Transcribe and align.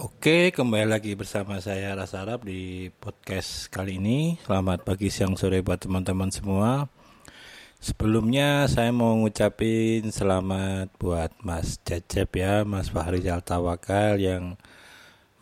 Oke, 0.00 0.48
kembali 0.48 0.88
lagi 0.88 1.12
bersama 1.12 1.60
saya 1.60 1.92
Rasa 1.92 2.24
Arab 2.24 2.48
di 2.48 2.88
podcast 2.88 3.68
kali 3.68 4.00
ini. 4.00 4.40
Selamat 4.40 4.80
pagi, 4.80 5.12
siang, 5.12 5.36
sore 5.36 5.60
buat 5.60 5.76
teman-teman 5.76 6.32
semua. 6.32 6.88
Sebelumnya 7.84 8.64
saya 8.64 8.96
mau 8.96 9.12
ngucapin 9.20 10.08
selamat 10.08 10.88
buat 10.96 11.36
Mas 11.44 11.76
Cecep 11.84 12.32
ya, 12.32 12.64
Mas 12.64 12.88
Fahri 12.88 13.20
Tawakal 13.20 14.24
yang 14.24 14.56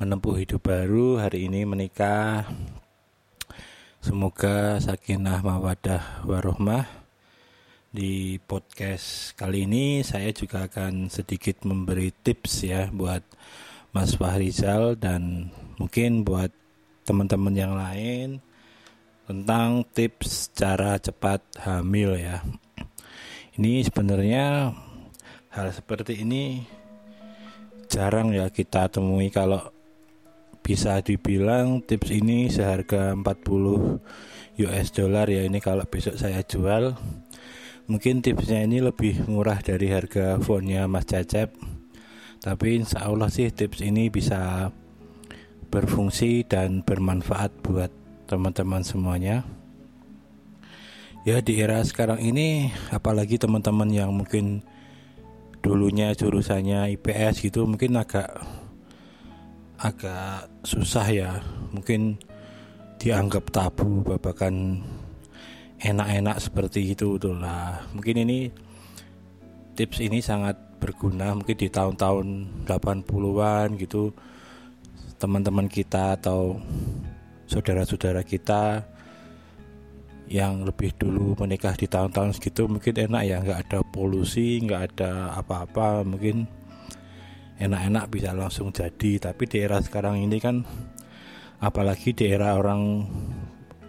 menempuh 0.02 0.34
hidup 0.42 0.66
baru 0.66 1.22
hari 1.22 1.46
ini 1.46 1.62
menikah. 1.62 2.50
Semoga 4.02 4.82
sakinah 4.82 5.38
mawadah 5.38 6.26
warohmah. 6.26 6.82
Di 7.94 8.42
podcast 8.42 9.38
kali 9.38 9.70
ini 9.70 10.02
saya 10.02 10.34
juga 10.34 10.66
akan 10.66 11.14
sedikit 11.14 11.62
memberi 11.62 12.10
tips 12.10 12.66
ya 12.66 12.90
buat 12.90 13.22
Mas 13.88 14.20
Fahrizal 14.20 15.00
dan 15.00 15.48
mungkin 15.80 16.20
buat 16.20 16.52
teman-teman 17.08 17.54
yang 17.56 17.72
lain 17.72 18.44
tentang 19.24 19.84
tips 19.96 20.52
cara 20.52 21.00
cepat 21.00 21.40
hamil 21.64 22.20
ya. 22.20 22.44
Ini 23.56 23.80
sebenarnya 23.88 24.72
hal 25.56 25.68
seperti 25.72 26.20
ini 26.20 26.60
jarang 27.88 28.36
ya 28.36 28.52
kita 28.52 28.92
temui. 28.92 29.32
Kalau 29.32 29.72
bisa 30.60 31.00
dibilang 31.00 31.80
tips 31.80 32.12
ini 32.12 32.52
seharga 32.52 33.16
40 33.16 34.60
US 34.68 34.88
dollar 34.92 35.32
ya 35.32 35.48
ini 35.48 35.64
kalau 35.64 35.88
besok 35.88 36.20
saya 36.20 36.44
jual. 36.44 36.92
Mungkin 37.88 38.20
tipsnya 38.20 38.68
ini 38.68 38.84
lebih 38.84 39.24
murah 39.32 39.64
dari 39.64 39.88
harga 39.88 40.36
fontnya 40.44 40.84
Mas 40.84 41.08
Cacep 41.08 41.77
tapi 42.38 42.78
insya 42.78 43.10
Allah 43.10 43.26
sih 43.26 43.50
tips 43.50 43.82
ini 43.82 44.08
bisa 44.08 44.70
berfungsi 45.68 46.46
dan 46.46 46.80
bermanfaat 46.86 47.50
buat 47.60 47.90
teman-teman 48.30 48.84
semuanya. 48.86 49.44
Ya 51.26 51.42
di 51.44 51.60
era 51.60 51.82
sekarang 51.84 52.22
ini 52.22 52.72
apalagi 52.94 53.36
teman-teman 53.36 53.90
yang 53.90 54.14
mungkin 54.14 54.64
dulunya 55.60 56.14
jurusannya 56.14 56.94
IPS 56.96 57.42
gitu 57.42 57.66
mungkin 57.66 57.98
agak 57.98 58.30
agak 59.82 60.46
susah 60.62 61.06
ya. 61.10 61.30
Mungkin 61.74 62.16
dianggap 63.02 63.50
tabu 63.50 64.06
babakan 64.06 64.82
enak-enak 65.82 66.38
seperti 66.38 66.94
itu 66.94 67.18
itulah. 67.18 67.82
Mungkin 67.92 68.24
ini 68.24 68.38
tips 69.74 70.02
ini 70.02 70.18
sangat 70.22 70.67
berguna 70.78 71.34
mungkin 71.34 71.58
di 71.58 71.68
tahun-tahun 71.68 72.26
80-an 72.64 73.76
gitu 73.76 74.14
teman-teman 75.18 75.66
kita 75.66 76.14
atau 76.16 76.62
saudara-saudara 77.50 78.22
kita 78.22 78.86
yang 80.28 80.62
lebih 80.62 80.94
dulu 80.94 81.34
menikah 81.40 81.74
di 81.74 81.90
tahun-tahun 81.90 82.38
segitu 82.38 82.70
mungkin 82.70 82.94
enak 82.94 83.22
ya 83.26 83.36
nggak 83.42 83.60
ada 83.66 83.78
polusi 83.82 84.60
nggak 84.62 84.82
ada 84.94 85.34
apa-apa 85.40 86.06
mungkin 86.06 86.46
enak-enak 87.58 88.04
bisa 88.08 88.30
langsung 88.32 88.70
jadi. 88.70 89.18
Tapi 89.18 89.42
di 89.50 89.56
era 89.60 89.82
sekarang 89.82 90.22
ini 90.22 90.38
kan 90.38 90.62
apalagi 91.58 92.14
di 92.14 92.30
era 92.30 92.54
orang 92.54 93.04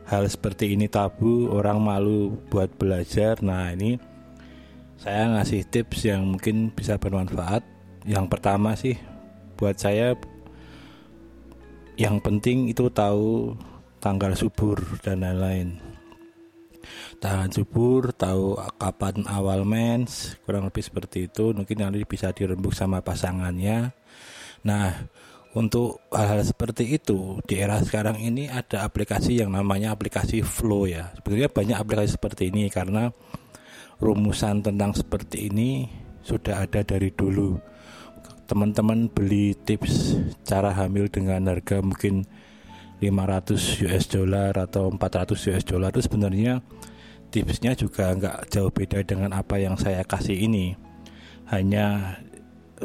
hal 0.10 0.26
seperti 0.26 0.74
ini 0.74 0.90
tabu 0.90 1.54
orang 1.54 1.80
malu 1.80 2.34
buat 2.50 2.74
belajar. 2.76 3.40
Nah 3.46 3.70
ini 3.72 3.96
saya 5.00 5.32
ngasih 5.32 5.64
tips 5.72 6.12
yang 6.12 6.36
mungkin 6.36 6.76
bisa 6.76 7.00
bermanfaat. 7.00 7.64
Yang 8.04 8.26
pertama 8.28 8.76
sih 8.76 9.00
buat 9.56 9.80
saya 9.80 10.16
yang 12.00 12.20
penting 12.20 12.72
itu 12.72 12.88
tahu 12.92 13.56
tanggal 14.04 14.36
subur 14.36 14.80
dan 15.04 15.24
lain-lain. 15.24 15.80
Tahan 17.20 17.52
subur, 17.52 18.16
tahu 18.16 18.56
kapan 18.80 19.28
awal 19.28 19.68
mens, 19.68 20.40
kurang 20.48 20.68
lebih 20.68 20.84
seperti 20.84 21.28
itu. 21.28 21.52
Mungkin 21.52 21.80
nanti 21.84 22.04
bisa 22.08 22.32
dirembuk 22.32 22.72
sama 22.72 23.04
pasangannya. 23.04 23.92
Nah, 24.64 24.96
untuk 25.56 26.00
hal-hal 26.12 26.44
seperti 26.44 26.96
itu 26.96 27.44
di 27.44 27.60
era 27.60 27.84
sekarang 27.84 28.20
ini 28.24 28.48
ada 28.48 28.88
aplikasi 28.88 29.44
yang 29.44 29.52
namanya 29.52 29.92
aplikasi 29.92 30.40
Flow 30.40 30.88
ya. 30.88 31.12
Sebenarnya 31.20 31.52
banyak 31.52 31.78
aplikasi 31.80 32.16
seperti 32.16 32.52
ini 32.52 32.72
karena 32.72 33.12
rumusan 34.00 34.64
tentang 34.64 34.96
seperti 34.96 35.52
ini 35.52 35.92
sudah 36.24 36.64
ada 36.64 36.84
dari 36.84 37.12
dulu. 37.12 37.60
Teman-teman 38.50 39.12
beli 39.12 39.54
tips 39.54 40.18
cara 40.42 40.74
hamil 40.74 41.06
dengan 41.12 41.46
harga 41.52 41.84
mungkin 41.86 42.26
500 43.00 43.86
US 43.86 44.06
dollar 44.10 44.52
atau 44.58 44.90
400 44.92 45.38
US 45.54 45.64
dollar 45.64 45.94
itu 45.94 46.10
sebenarnya 46.10 46.60
tipsnya 47.30 47.78
juga 47.78 48.12
nggak 48.12 48.50
jauh 48.50 48.74
beda 48.74 49.06
dengan 49.06 49.32
apa 49.38 49.62
yang 49.62 49.78
saya 49.78 50.02
kasih 50.02 50.36
ini. 50.36 50.74
Hanya 51.48 52.18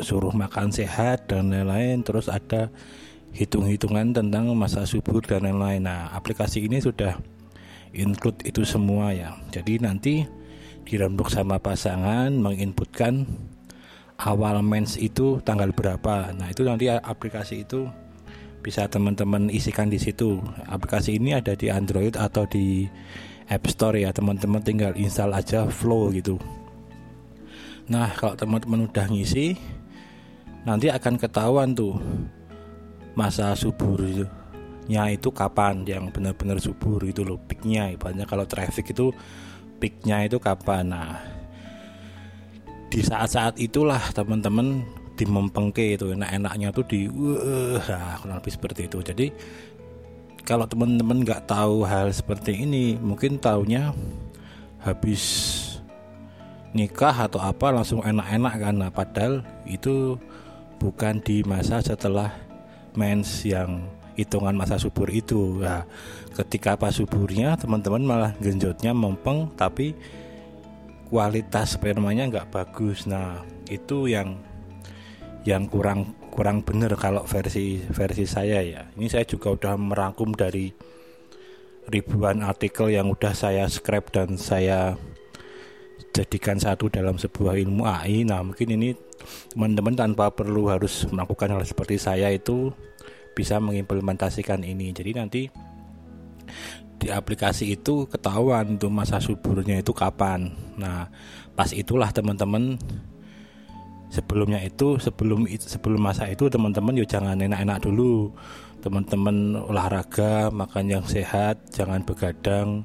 suruh 0.02 0.34
makan 0.34 0.74
sehat 0.74 1.30
dan 1.30 1.54
lain-lain 1.54 2.02
terus 2.02 2.26
ada 2.26 2.68
hitung-hitungan 3.34 4.14
tentang 4.14 4.50
masa 4.54 4.86
subur 4.86 5.22
dan 5.22 5.46
lain-lain. 5.46 5.86
Nah, 5.86 6.10
aplikasi 6.14 6.66
ini 6.66 6.78
sudah 6.78 7.18
include 7.94 8.42
itu 8.46 8.62
semua 8.62 9.10
ya. 9.10 9.34
Jadi 9.50 9.82
nanti 9.82 10.14
dirembuk 10.84 11.32
sama 11.32 11.58
pasangan 11.58 12.30
menginputkan 12.30 13.26
awal 14.20 14.62
mens 14.62 14.94
itu 15.00 15.42
tanggal 15.42 15.72
berapa. 15.74 16.30
Nah, 16.36 16.52
itu 16.52 16.62
nanti 16.62 16.86
aplikasi 16.86 17.66
itu 17.66 17.88
bisa 18.64 18.86
teman-teman 18.88 19.50
isikan 19.50 19.90
di 19.90 19.98
situ. 19.98 20.40
Aplikasi 20.68 21.18
ini 21.18 21.36
ada 21.36 21.52
di 21.58 21.68
Android 21.68 22.14
atau 22.14 22.46
di 22.46 22.86
App 23.50 23.66
Store 23.68 23.98
ya. 23.98 24.14
Teman-teman 24.14 24.62
tinggal 24.62 24.92
install 24.94 25.34
aja 25.34 25.66
Flow 25.68 26.12
gitu. 26.14 26.38
Nah, 27.90 28.12
kalau 28.16 28.32
teman-teman 28.38 28.88
udah 28.88 29.06
ngisi 29.12 29.56
nanti 30.64 30.88
akan 30.88 31.20
ketahuan 31.20 31.76
tuh 31.76 32.00
masa 33.12 33.52
suburnya 33.52 35.04
itu 35.12 35.28
kapan 35.28 35.84
yang 35.84 36.08
benar-benar 36.08 36.56
subur 36.56 37.04
itu 37.04 37.20
loh 37.20 37.36
peaknya 37.36 37.92
ibaratnya 37.92 38.24
kalau 38.24 38.48
traffic 38.48 38.96
itu 38.96 39.12
peaknya 39.84 40.24
itu 40.24 40.40
kapan? 40.40 40.88
Nah 40.88 41.20
di 42.88 43.04
saat-saat 43.04 43.60
itulah 43.60 44.00
teman-teman 44.16 44.80
di 45.12 45.28
mempengke 45.28 46.00
itu 46.00 46.16
enak-enaknya 46.16 46.72
tuh 46.72 46.88
di 46.88 47.04
wah 47.12 47.84
nah, 47.84 48.16
kurang 48.24 48.40
lebih 48.40 48.52
seperti 48.56 48.80
itu. 48.88 48.98
Jadi 49.04 49.26
kalau 50.48 50.64
teman-teman 50.64 51.20
nggak 51.20 51.44
tahu 51.44 51.84
hal 51.84 52.08
seperti 52.08 52.64
ini 52.64 52.96
mungkin 52.96 53.36
taunya 53.36 53.92
habis 54.80 55.22
nikah 56.72 57.28
atau 57.28 57.44
apa 57.44 57.76
langsung 57.76 58.00
enak-enak 58.00 58.56
nah, 58.72 58.88
padahal 58.88 59.44
itu 59.68 60.16
bukan 60.80 61.20
di 61.20 61.44
masa 61.44 61.84
setelah 61.84 62.32
mens 62.96 63.44
yang 63.46 63.84
hitungan 64.14 64.54
masa 64.54 64.78
subur 64.78 65.06
itu. 65.10 65.62
Ya 65.62 65.86
ketika 66.34 66.74
pas 66.74 66.94
suburnya 66.94 67.54
teman-teman 67.54 68.02
malah 68.02 68.32
genjotnya 68.42 68.90
mempeng 68.90 69.50
tapi 69.54 69.94
kualitas 71.10 71.78
spermanya 71.78 72.30
nggak 72.30 72.50
bagus. 72.50 73.06
Nah 73.06 73.42
itu 73.70 74.10
yang 74.10 74.38
yang 75.44 75.68
kurang 75.68 76.16
kurang 76.32 76.64
bener 76.66 76.96
kalau 76.98 77.22
versi 77.22 77.82
versi 77.92 78.26
saya 78.26 78.58
ya. 78.64 78.82
Ini 78.96 79.06
saya 79.06 79.22
juga 79.28 79.54
udah 79.54 79.74
merangkum 79.78 80.34
dari 80.34 80.72
ribuan 81.88 82.40
artikel 82.40 82.88
yang 82.88 83.12
udah 83.12 83.36
saya 83.36 83.68
scrap 83.68 84.08
dan 84.08 84.40
saya 84.40 84.96
jadikan 86.14 86.56
satu 86.56 86.86
dalam 86.86 87.18
sebuah 87.18 87.58
ilmu 87.58 87.82
AI 87.84 88.22
nah 88.22 88.40
mungkin 88.40 88.78
ini 88.78 88.94
teman-teman 89.50 89.98
tanpa 89.98 90.30
perlu 90.30 90.70
harus 90.70 91.04
melakukan 91.10 91.58
hal 91.58 91.62
seperti 91.66 91.98
saya 91.98 92.30
itu 92.30 92.70
bisa 93.34 93.58
mengimplementasikan 93.58 94.62
ini. 94.62 94.94
Jadi 94.94 95.10
nanti 95.12 95.42
di 97.04 97.12
aplikasi 97.12 97.76
itu 97.76 98.08
ketahuan 98.08 98.80
tuh 98.80 98.88
masa 98.88 99.20
suburnya 99.20 99.82
itu 99.82 99.92
kapan. 99.92 100.54
Nah, 100.80 101.10
pas 101.52 101.68
itulah 101.74 102.08
teman-teman 102.14 102.80
sebelumnya 104.08 104.62
itu 104.62 104.96
sebelum 105.02 105.44
sebelum 105.50 106.00
masa 106.00 106.30
itu 106.30 106.46
teman-teman 106.46 106.96
yuk 106.96 107.10
jangan 107.10 107.36
enak-enak 107.36 107.82
dulu. 107.84 108.32
Teman-teman 108.80 109.56
olahraga, 109.64 110.52
makan 110.52 110.84
yang 110.92 111.04
sehat, 111.08 111.56
jangan 111.72 112.04
begadang, 112.04 112.84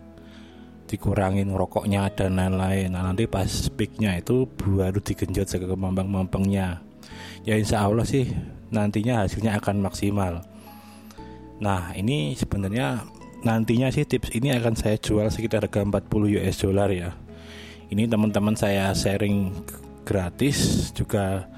dikurangin 0.87 1.51
rokoknya 1.51 2.07
dan 2.15 2.39
lain-lain. 2.39 2.95
Nah, 2.95 3.11
nanti 3.11 3.27
pas 3.27 3.47
peaknya 3.75 4.15
itu 4.15 4.47
baru 4.47 4.99
digenjot 5.03 5.47
sekemambang-mambangnya. 5.47 6.81
Ya 7.43 7.55
insya 7.55 7.83
Allah 7.83 8.07
sih 8.07 8.31
nantinya 8.69 9.25
hasilnya 9.25 9.57
akan 9.57 9.81
maksimal. 9.83 10.45
Nah, 11.59 11.91
ini 11.93 12.33
sebenarnya 12.37 13.03
nantinya 13.43 13.91
sih 13.91 14.07
tips 14.07 14.31
ini 14.35 14.55
akan 14.55 14.75
saya 14.75 14.95
jual 14.99 15.27
sekitar 15.27 15.67
harga 15.67 15.83
40 15.83 16.39
US 16.39 16.57
dollar 16.63 16.89
ya. 16.91 17.11
Ini 17.89 18.05
teman-teman 18.05 18.53
saya 18.53 18.93
sharing 18.93 19.51
gratis 20.05 20.89
juga 20.93 21.49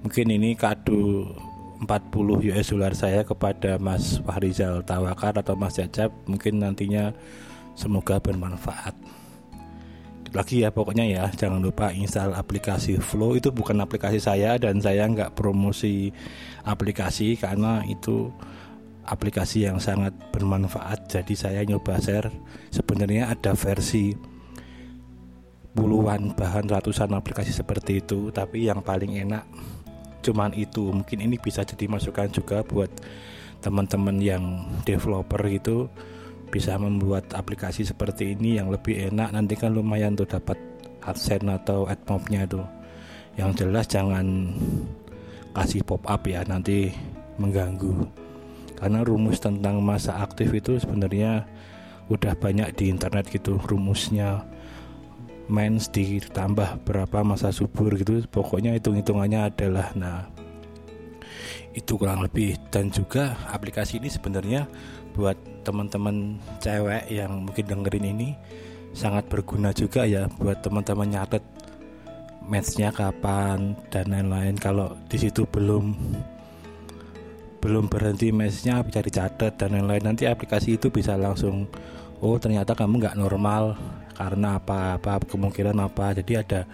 mungkin 0.00 0.32
ini 0.32 0.56
kado 0.56 1.30
40 1.82 2.48
US 2.50 2.66
dollar 2.72 2.92
saya 2.96 3.24
kepada 3.24 3.76
Mas 3.80 4.20
Fahrizal 4.22 4.84
Tawakar 4.84 5.38
atau 5.40 5.56
Mas 5.56 5.76
Jacap 5.76 6.12
mungkin 6.28 6.60
nantinya 6.60 7.12
semoga 7.74 8.20
bermanfaat 8.20 9.19
lagi 10.30 10.62
ya 10.62 10.70
pokoknya 10.70 11.04
ya. 11.06 11.24
Jangan 11.30 11.60
lupa 11.62 11.90
install 11.90 12.34
aplikasi 12.34 12.98
Flow. 12.98 13.34
Itu 13.34 13.50
bukan 13.50 13.78
aplikasi 13.82 14.22
saya 14.22 14.56
dan 14.56 14.78
saya 14.78 15.06
nggak 15.06 15.34
promosi 15.34 16.10
aplikasi 16.62 17.34
karena 17.38 17.82
itu 17.86 18.30
aplikasi 19.06 19.66
yang 19.66 19.82
sangat 19.82 20.14
bermanfaat. 20.30 21.10
Jadi 21.10 21.34
saya 21.34 21.60
nyoba 21.66 21.98
share. 21.98 22.30
Sebenarnya 22.70 23.30
ada 23.30 23.54
versi 23.58 24.14
puluhan 25.70 26.34
bahan 26.34 26.66
ratusan 26.66 27.10
aplikasi 27.14 27.50
seperti 27.50 28.02
itu. 28.02 28.30
Tapi 28.30 28.70
yang 28.70 28.82
paling 28.82 29.18
enak 29.18 29.44
cuman 30.22 30.54
itu. 30.54 30.94
Mungkin 30.94 31.18
ini 31.26 31.36
bisa 31.40 31.66
jadi 31.66 31.90
masukan 31.90 32.30
juga 32.30 32.62
buat 32.62 32.90
teman-teman 33.60 34.16
yang 34.22 34.64
developer 34.88 35.40
itu 35.44 35.90
bisa 36.50 36.74
membuat 36.76 37.30
aplikasi 37.32 37.86
seperti 37.86 38.34
ini 38.34 38.58
yang 38.58 38.68
lebih 38.68 39.08
enak. 39.08 39.30
Nanti 39.30 39.54
kan 39.54 39.72
lumayan 39.72 40.18
tuh 40.18 40.26
dapat 40.26 40.58
AdSense 41.06 41.46
atau 41.46 41.86
AdMob-nya 41.86 42.44
tuh. 42.50 42.66
Yang 43.38 43.64
jelas 43.64 43.86
jangan 43.86 44.52
kasih 45.54 45.86
pop 45.86 46.02
up 46.10 46.26
ya 46.26 46.42
nanti 46.44 46.90
mengganggu. 47.38 48.06
Karena 48.76 49.06
rumus 49.06 49.38
tentang 49.40 49.80
masa 49.80 50.20
aktif 50.20 50.50
itu 50.50 50.76
sebenarnya 50.80 51.46
udah 52.10 52.34
banyak 52.36 52.74
di 52.74 52.90
internet 52.90 53.30
gitu 53.30 53.56
rumusnya. 53.70 54.44
Mens 55.50 55.90
ditambah 55.90 56.86
berapa 56.86 57.26
masa 57.26 57.50
subur 57.50 57.98
gitu 57.98 58.22
pokoknya 58.30 58.78
hitung-hitungannya 58.78 59.50
adalah 59.50 59.90
nah 59.98 60.30
itu 61.74 61.98
kurang 61.98 62.22
lebih. 62.22 62.58
Dan 62.70 62.90
juga 62.90 63.34
aplikasi 63.50 63.98
ini 63.98 64.10
sebenarnya 64.10 64.70
buat 65.12 65.36
teman-teman 65.66 66.40
cewek 66.62 67.10
yang 67.12 67.44
mungkin 67.44 67.66
dengerin 67.66 68.06
ini 68.16 68.28
sangat 68.90 69.30
berguna 69.30 69.70
juga 69.70 70.02
ya 70.02 70.26
buat 70.38 70.58
teman-teman 70.62 71.06
nyatet 71.06 71.44
matchnya 72.50 72.90
kapan 72.90 73.78
dan 73.94 74.10
lain-lain. 74.10 74.58
Kalau 74.58 74.98
di 75.06 75.16
situ 75.20 75.46
belum 75.46 75.94
belum 77.60 77.92
berhenti 77.92 78.32
matchnya 78.32 78.82
bisa 78.82 79.04
dicatat 79.04 79.54
dan 79.60 79.78
lain-lain. 79.78 80.02
Nanti 80.02 80.26
aplikasi 80.26 80.80
itu 80.80 80.90
bisa 80.90 81.14
langsung 81.14 81.70
oh 82.18 82.36
ternyata 82.40 82.74
kamu 82.74 83.06
nggak 83.06 83.18
normal 83.20 83.78
karena 84.18 84.58
apa 84.58 84.98
apa 84.98 85.22
kemungkinan 85.22 85.78
apa. 85.78 86.16
Jadi 86.18 86.32
ada 86.40 86.66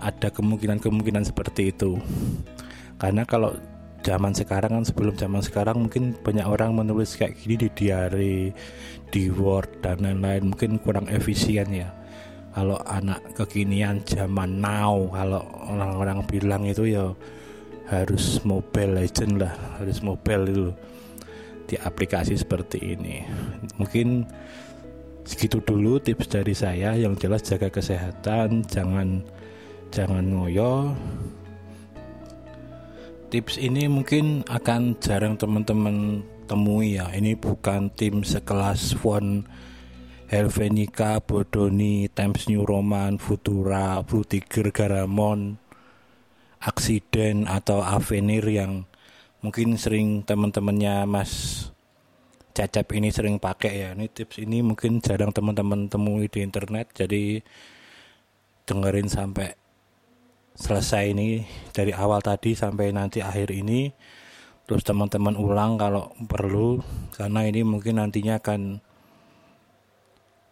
ada 0.00 0.28
kemungkinan-kemungkinan 0.30 1.26
seperti 1.26 1.74
itu. 1.74 1.98
Karena 3.00 3.24
kalau 3.24 3.56
zaman 4.00 4.32
sekarang 4.32 4.80
kan 4.80 4.84
sebelum 4.84 5.14
zaman 5.16 5.42
sekarang 5.44 5.76
mungkin 5.88 6.16
banyak 6.16 6.44
orang 6.44 6.72
menulis 6.76 7.16
kayak 7.16 7.36
gini 7.36 7.56
di 7.56 7.68
diary 7.72 8.38
di 9.12 9.28
word 9.28 9.68
dan 9.84 10.00
lain-lain. 10.00 10.52
Mungkin 10.52 10.80
kurang 10.80 11.06
efisien 11.12 11.68
ya. 11.68 11.88
Kalau 12.50 12.80
anak 12.82 13.22
kekinian 13.38 14.02
zaman 14.02 14.58
now 14.58 15.06
kalau 15.14 15.42
orang-orang 15.70 16.26
bilang 16.26 16.66
itu 16.66 16.90
ya 16.90 17.14
harus 17.86 18.42
mobile 18.46 19.02
legend 19.02 19.42
lah 19.42 19.54
harus 19.78 19.98
mobile 20.02 20.46
itu 20.50 20.66
di 21.70 21.76
aplikasi 21.78 22.34
seperti 22.34 22.98
ini. 22.98 23.22
Mungkin 23.78 24.26
segitu 25.22 25.62
dulu 25.62 26.02
tips 26.02 26.26
dari 26.26 26.54
saya. 26.56 26.98
Yang 26.98 27.22
jelas 27.22 27.42
jaga 27.46 27.70
kesehatan 27.70 28.66
jangan 28.66 29.22
jangan 29.94 30.26
ngoyo 30.26 30.94
tips 33.30 33.62
ini 33.62 33.86
mungkin 33.86 34.42
akan 34.50 34.98
jarang 34.98 35.38
teman-teman 35.38 36.26
temui 36.50 36.98
ya 36.98 37.14
ini 37.14 37.38
bukan 37.38 37.86
tim 37.94 38.26
sekelas 38.26 38.98
Von 38.98 39.46
Helvenica, 40.26 41.22
Bodoni, 41.22 42.10
Times 42.10 42.50
New 42.50 42.66
Roman, 42.66 43.22
Futura, 43.22 44.02
Blue 44.02 44.26
Tiger, 44.26 44.70
Aksiden 46.60 47.46
atau 47.46 47.82
Avenir 47.86 48.42
yang 48.50 48.82
mungkin 49.46 49.78
sering 49.78 50.26
teman-temannya 50.26 51.06
Mas 51.06 51.66
Cacap 52.50 52.90
ini 52.98 53.14
sering 53.14 53.38
pakai 53.38 53.86
ya. 53.86 53.88
Ini 53.94 54.10
tips 54.10 54.42
ini 54.42 54.58
mungkin 54.58 54.98
jarang 54.98 55.30
teman-teman 55.30 55.86
temui 55.86 56.26
di 56.26 56.42
internet 56.42 56.90
jadi 56.90 57.38
dengerin 58.66 59.06
sampai 59.06 59.59
selesai 60.60 61.16
ini 61.16 61.40
dari 61.72 61.96
awal 61.96 62.20
tadi 62.20 62.52
sampai 62.52 62.92
nanti 62.92 63.24
akhir 63.24 63.48
ini. 63.48 63.88
Terus 64.68 64.86
teman-teman 64.86 65.34
ulang 65.34 65.80
kalau 65.80 66.14
perlu 66.30 66.78
karena 67.16 67.42
ini 67.48 67.66
mungkin 67.66 67.98
nantinya 67.98 68.38
akan 68.38 68.78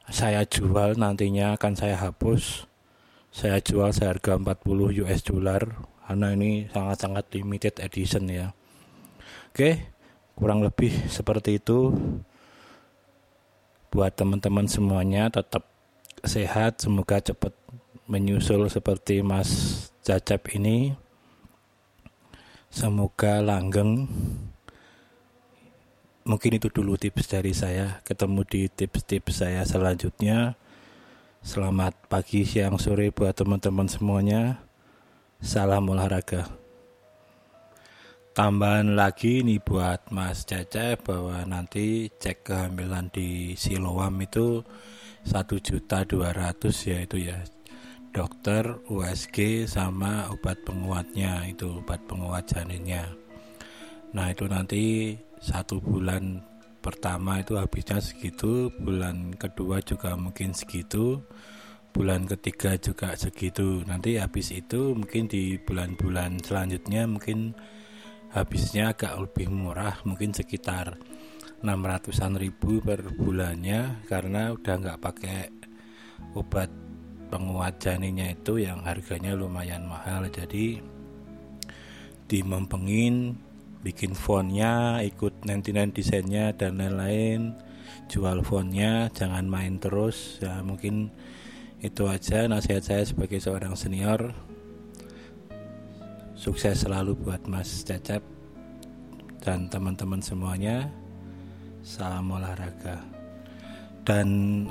saya 0.08 0.42
jual 0.48 0.96
nantinya 0.96 1.54
akan 1.54 1.72
saya 1.76 2.00
hapus. 2.00 2.66
Saya 3.28 3.60
jual 3.60 3.92
seharga 3.92 4.40
40 4.40 5.04
US 5.04 5.20
dollar 5.22 5.62
karena 6.08 6.32
ini 6.32 6.66
sangat-sangat 6.72 7.28
limited 7.36 7.76
edition 7.84 8.24
ya. 8.26 8.56
Oke 9.52 9.92
kurang 10.34 10.64
lebih 10.64 10.90
seperti 11.12 11.60
itu. 11.60 11.92
Buat 13.92 14.16
teman-teman 14.16 14.66
semuanya 14.66 15.30
tetap 15.30 15.68
sehat 16.26 16.82
semoga 16.82 17.22
cepat 17.22 17.57
menyusul 18.08 18.72
seperti 18.72 19.20
Mas 19.20 19.92
Cacap 20.00 20.48
ini. 20.56 20.96
Semoga 22.72 23.44
langgeng. 23.44 24.08
Mungkin 26.24 26.56
itu 26.56 26.72
dulu 26.72 26.96
tips 26.96 27.28
dari 27.28 27.52
saya. 27.52 28.00
Ketemu 28.04 28.40
di 28.48 28.62
tips-tips 28.72 29.44
saya 29.44 29.60
selanjutnya. 29.68 30.56
Selamat 31.44 31.92
pagi 32.08 32.48
siang 32.48 32.80
sore 32.80 33.12
buat 33.12 33.36
teman-teman 33.36 33.88
semuanya. 33.88 34.56
Salam 35.44 35.92
olahraga. 35.92 36.48
Tambahan 38.32 38.96
lagi 38.96 39.44
nih 39.44 39.60
buat 39.60 40.08
Mas 40.14 40.48
Caca 40.48 40.96
bahwa 40.96 41.44
nanti 41.44 42.08
cek 42.08 42.46
kehamilan 42.46 43.10
di 43.10 43.58
Siloam 43.58 44.14
itu 44.22 44.62
satu 45.26 45.58
juta 45.58 46.06
dua 46.06 46.30
ratus 46.30 46.86
ya 46.86 47.02
itu 47.02 47.18
ya 47.18 47.36
dokter, 48.10 48.80
USG 48.88 49.68
sama 49.68 50.28
obat 50.32 50.60
penguatnya 50.64 51.44
itu 51.46 51.80
obat 51.80 52.02
penguat 52.08 52.48
janinnya. 52.48 53.06
Nah 54.16 54.32
itu 54.32 54.48
nanti 54.48 55.14
satu 55.38 55.78
bulan 55.78 56.40
pertama 56.80 57.44
itu 57.44 57.60
habisnya 57.60 58.00
segitu, 58.00 58.72
bulan 58.80 59.36
kedua 59.36 59.84
juga 59.84 60.16
mungkin 60.16 60.56
segitu, 60.56 61.20
bulan 61.92 62.24
ketiga 62.24 62.80
juga 62.80 63.12
segitu. 63.14 63.84
Nanti 63.84 64.16
habis 64.16 64.54
itu 64.54 64.96
mungkin 64.96 65.28
di 65.28 65.60
bulan-bulan 65.60 66.40
selanjutnya 66.40 67.04
mungkin 67.04 67.52
habisnya 68.32 68.96
agak 68.96 69.18
lebih 69.20 69.52
murah, 69.52 70.00
mungkin 70.08 70.32
sekitar 70.32 70.96
600-an 71.60 72.38
ribu 72.38 72.78
per 72.78 73.02
bulannya 73.18 74.06
karena 74.06 74.54
udah 74.54 74.74
nggak 74.78 75.00
pakai 75.02 75.40
obat 76.38 76.87
penguat 77.28 77.78
janinnya 77.78 78.32
itu 78.32 78.58
yang 78.58 78.80
harganya 78.82 79.36
lumayan 79.36 79.84
mahal. 79.84 80.24
Jadi 80.26 80.80
dimempengin 82.28 83.36
bikin 83.80 84.12
fontnya 84.12 85.00
ikut 85.06 85.46
nanti-nanti 85.46 86.02
desainnya 86.02 86.52
dan 86.56 86.80
lain-lain. 86.80 87.54
Jual 88.08 88.40
fontnya 88.40 89.12
jangan 89.12 89.44
main 89.44 89.76
terus. 89.76 90.40
Ya 90.40 90.64
mungkin 90.64 91.12
itu 91.78 92.08
aja 92.08 92.48
nasihat 92.48 92.82
saya 92.82 93.04
sebagai 93.04 93.38
seorang 93.38 93.76
senior. 93.76 94.34
Sukses 96.34 96.82
selalu 96.86 97.18
buat 97.18 97.44
Mas 97.46 97.84
Cecep 97.84 98.22
dan 99.44 99.68
teman-teman 99.68 100.24
semuanya. 100.24 100.88
Salam 101.82 102.28
olahraga 102.34 103.17
dan 104.08 104.28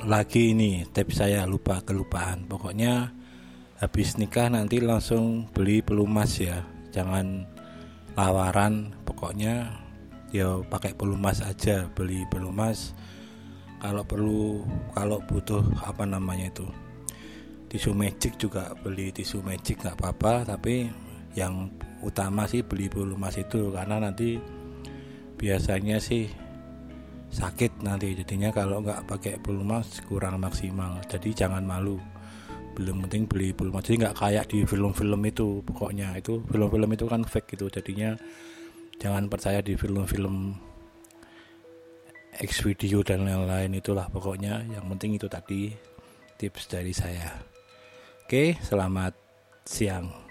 lagi 0.09 0.57
ini 0.57 0.81
tips 0.89 1.21
saya 1.21 1.45
lupa 1.45 1.85
kelupaan. 1.85 2.49
Pokoknya 2.49 3.13
habis 3.77 4.17
nikah 4.17 4.49
nanti 4.49 4.81
langsung 4.81 5.45
beli 5.53 5.85
pelumas 5.85 6.41
ya. 6.41 6.65
Jangan 6.89 7.45
lawaran 8.17 8.97
pokoknya 9.05 9.77
ya 10.33 10.57
pakai 10.65 10.97
pelumas 10.97 11.45
aja 11.45 11.85
beli 11.93 12.25
pelumas. 12.33 12.97
Kalau 13.77 14.01
perlu 14.09 14.65
kalau 14.97 15.21
butuh 15.29 15.61
apa 15.85 16.01
namanya 16.09 16.49
itu? 16.49 16.65
Tisu 17.69 17.93
magic 17.93 18.41
juga 18.41 18.73
beli 18.81 19.13
tisu 19.13 19.45
magic 19.45 19.85
nggak 19.85 20.01
apa-apa. 20.01 20.49
Tapi 20.49 20.89
yang 21.37 21.69
utama 22.01 22.49
sih 22.49 22.65
beli 22.65 22.89
pelumas 22.89 23.37
itu 23.37 23.69
karena 23.69 24.01
nanti 24.01 24.41
biasanya 25.37 26.01
sih 26.01 26.25
sakit 27.27 27.83
nanti 27.83 28.15
jadinya 28.15 28.49
kalau 28.49 28.79
nggak 28.81 29.05
pakai 29.07 29.33
pelumas 29.41 29.99
kurang 30.07 30.39
maksimal. 30.41 30.99
Jadi 31.05 31.35
jangan 31.35 31.63
malu. 31.63 31.99
Belum 32.77 33.01
penting 33.05 33.25
beli 33.25 33.51
pelumas 33.57 33.85
jadi 33.85 34.07
nggak 34.07 34.17
kayak 34.17 34.45
di 34.53 34.63
film-film 34.63 35.21
itu 35.25 35.61
pokoknya. 35.65 36.13
Itu 36.17 36.45
film-film 36.47 36.89
itu 36.93 37.05
kan 37.09 37.21
fake 37.25 37.57
gitu. 37.57 37.71
Jadinya 37.71 38.15
jangan 39.01 39.27
percaya 39.27 39.59
di 39.61 39.73
film-film 39.73 40.55
X 42.37 42.61
video 42.61 43.01
dan 43.01 43.25
lain-lain 43.25 43.73
itulah 43.77 44.05
pokoknya. 44.11 44.61
Yang 44.69 44.85
penting 44.93 45.11
itu 45.17 45.27
tadi 45.27 45.61
tips 46.37 46.69
dari 46.69 46.93
saya. 46.93 47.33
Oke 48.27 48.59
selamat 48.59 49.15
siang 49.63 50.26